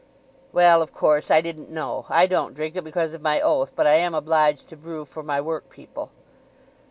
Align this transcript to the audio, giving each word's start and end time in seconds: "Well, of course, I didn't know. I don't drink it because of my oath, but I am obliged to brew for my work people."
"Well, 0.51 0.81
of 0.81 0.91
course, 0.91 1.29
I 1.29 1.41
didn't 1.41 1.69
know. 1.69 2.07
I 2.09 2.25
don't 2.25 2.55
drink 2.55 2.75
it 2.75 2.83
because 2.83 3.13
of 3.13 3.21
my 3.21 3.39
oath, 3.39 3.73
but 3.75 3.85
I 3.85 3.97
am 3.97 4.15
obliged 4.15 4.67
to 4.69 4.75
brew 4.75 5.05
for 5.05 5.21
my 5.21 5.39
work 5.39 5.69
people." 5.69 6.09